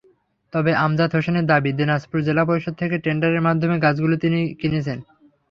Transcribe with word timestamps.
তবে 0.53 0.71
আমজাদ 0.75 1.09
হোসেনের 1.15 1.45
দাবি, 1.45 1.71
দিনাজপুর 1.71 2.19
জেলা 2.21 2.43
পরিষদ 2.45 2.73
থেকে 2.77 2.95
টেন্ডারের 2.97 3.41
মাধ্যমে 3.41 3.75
গাছগুলো 3.79 4.15
তিনি 4.17 4.39
কিনেছেন। 4.61 4.97